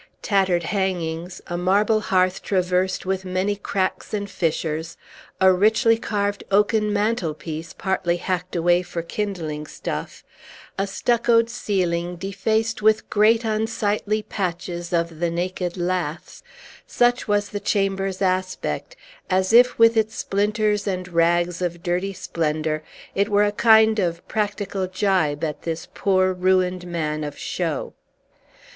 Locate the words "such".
16.87-17.27